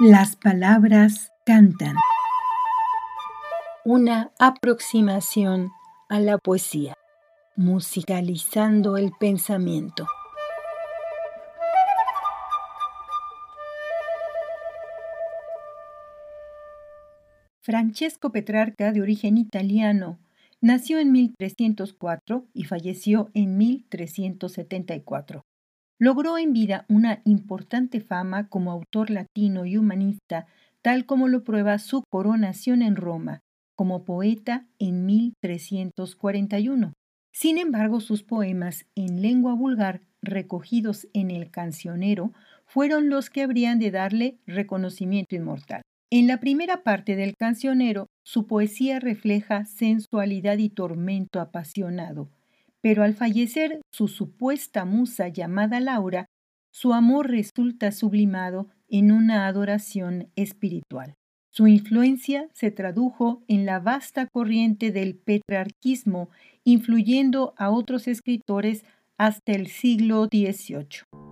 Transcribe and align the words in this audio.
Las 0.00 0.36
palabras 0.36 1.32
cantan. 1.44 1.96
Una 3.84 4.30
aproximación 4.38 5.72
a 6.08 6.20
la 6.20 6.38
poesía, 6.38 6.94
musicalizando 7.56 8.96
el 8.96 9.10
pensamiento. 9.18 10.06
Francesco 17.60 18.30
Petrarca, 18.30 18.92
de 18.92 19.02
origen 19.02 19.36
italiano, 19.36 20.20
nació 20.60 21.00
en 21.00 21.10
1304 21.10 22.46
y 22.54 22.66
falleció 22.66 23.30
en 23.34 23.58
1374. 23.58 25.44
Logró 26.00 26.38
en 26.38 26.52
vida 26.52 26.84
una 26.88 27.22
importante 27.24 28.00
fama 28.00 28.48
como 28.48 28.70
autor 28.70 29.10
latino 29.10 29.66
y 29.66 29.76
humanista, 29.76 30.46
tal 30.80 31.06
como 31.06 31.26
lo 31.26 31.42
prueba 31.42 31.78
su 31.78 32.04
coronación 32.08 32.82
en 32.82 32.94
Roma, 32.94 33.40
como 33.74 34.04
poeta 34.04 34.66
en 34.78 35.06
1341. 35.06 36.92
Sin 37.32 37.58
embargo, 37.58 38.00
sus 38.00 38.22
poemas 38.22 38.86
en 38.94 39.22
lengua 39.22 39.54
vulgar, 39.54 40.02
recogidos 40.22 41.08
en 41.14 41.32
el 41.32 41.50
cancionero, 41.50 42.32
fueron 42.64 43.08
los 43.08 43.28
que 43.28 43.42
habrían 43.42 43.80
de 43.80 43.90
darle 43.90 44.38
reconocimiento 44.46 45.34
inmortal. 45.34 45.82
En 46.10 46.26
la 46.26 46.38
primera 46.38 46.84
parte 46.84 47.16
del 47.16 47.34
cancionero, 47.36 48.06
su 48.24 48.46
poesía 48.46 49.00
refleja 49.00 49.64
sensualidad 49.64 50.58
y 50.58 50.68
tormento 50.68 51.40
apasionado, 51.40 52.30
pero 52.88 53.02
al 53.02 53.12
fallecer 53.12 53.82
su 53.92 54.08
supuesta 54.08 54.86
musa 54.86 55.28
llamada 55.28 55.78
Laura, 55.78 56.24
su 56.72 56.94
amor 56.94 57.28
resulta 57.28 57.92
sublimado 57.92 58.68
en 58.88 59.12
una 59.12 59.46
adoración 59.46 60.32
espiritual. 60.36 61.12
Su 61.50 61.66
influencia 61.66 62.48
se 62.54 62.70
tradujo 62.70 63.44
en 63.46 63.66
la 63.66 63.78
vasta 63.78 64.26
corriente 64.26 64.90
del 64.90 65.18
petrarquismo, 65.18 66.30
influyendo 66.64 67.52
a 67.58 67.68
otros 67.68 68.08
escritores 68.08 68.86
hasta 69.18 69.52
el 69.52 69.66
siglo 69.66 70.24
XVIII. 70.24 71.27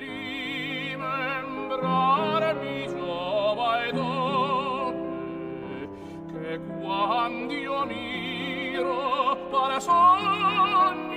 rimembrarmi 0.94 2.86
giova 2.88 3.84
ed 3.84 3.98
ope 3.98 5.88
che 6.32 6.60
quando 6.80 7.52
io 7.52 7.84
miro 7.86 9.36
para 9.50 9.80
sogni 9.80 11.12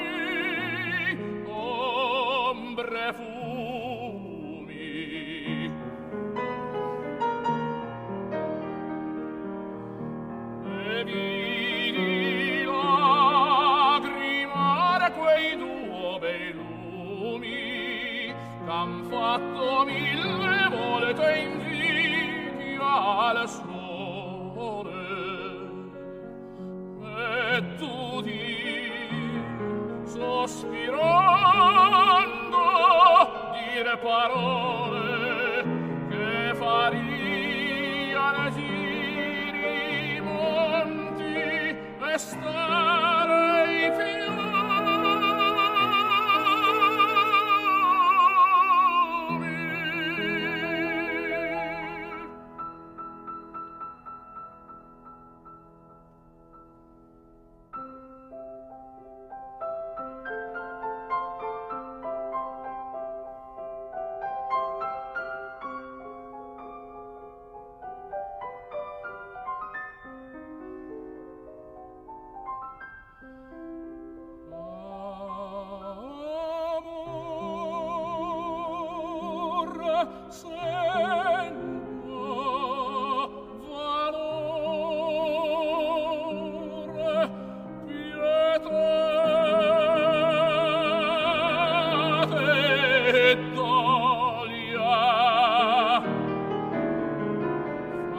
ombre 1.45 3.13
fu 3.13 3.36
han 18.77 18.93
fatto 19.09 19.85
mille 19.85 20.69
volte 20.69 21.27
invidia 21.47 22.93
al 23.27 23.39
sole 23.49 25.05
e 27.15 27.63
tu 27.79 28.21
di 28.21 28.45
sospirando 30.13 31.47
dire 33.55 33.95
parole 33.97 35.06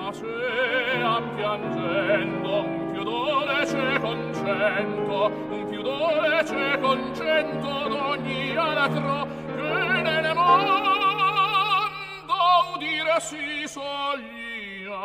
nascea 0.08 1.20
piangendo 1.36 2.64
un 2.64 2.90
fiodore 2.92 3.64
c'è 3.66 4.00
con 4.00 4.18
un 5.50 5.66
fiodore 5.68 6.42
c'è 6.44 6.78
con 6.80 7.12
d'ogni 7.88 8.56
alatro 8.56 9.26
che 9.54 10.00
nel 10.00 10.34
mondo 10.34 10.96
udire 12.74 13.20
si 13.20 13.66
soglia. 13.66 14.96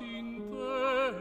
intento 0.00 1.20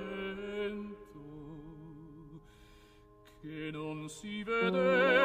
che 3.41 3.69
non 3.71 4.07
si 4.07 4.43
vede 4.43 5.20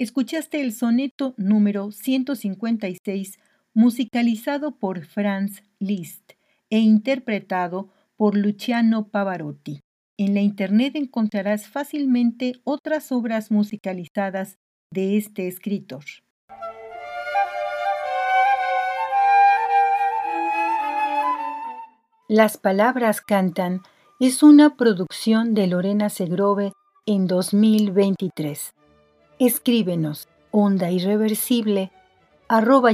Escuchaste 0.00 0.62
el 0.62 0.72
soneto 0.72 1.34
número 1.36 1.92
156 1.92 3.38
musicalizado 3.74 4.78
por 4.78 5.04
Franz 5.04 5.62
Liszt 5.78 6.32
e 6.70 6.78
interpretado 6.78 7.90
por 8.16 8.34
Luciano 8.34 9.08
Pavarotti. 9.08 9.80
En 10.16 10.32
la 10.32 10.40
Internet 10.40 10.96
encontrarás 10.96 11.68
fácilmente 11.68 12.62
otras 12.64 13.12
obras 13.12 13.50
musicalizadas 13.50 14.56
de 14.90 15.18
este 15.18 15.48
escritor. 15.48 16.04
Las 22.26 22.56
palabras 22.56 23.20
cantan 23.20 23.82
es 24.18 24.42
una 24.42 24.78
producción 24.78 25.52
de 25.52 25.66
Lorena 25.66 26.08
Segrove 26.08 26.72
en 27.04 27.26
2023. 27.26 28.72
Escríbenos 29.40 30.28
onda 30.50 30.90
irreversible 30.90 31.90
arroba. 32.46 32.90